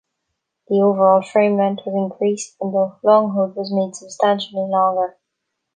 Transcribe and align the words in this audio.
The 0.67 0.77
overall 0.81 1.21
frame 1.21 1.57
length 1.57 1.83
was 1.85 1.93
increased, 1.93 2.55
and 2.59 2.73
the 2.73 2.95
long 3.03 3.35
hood 3.35 3.55
was 3.55 3.71
made 3.71 3.93
substantially 3.95 4.65
longer. 4.67 5.15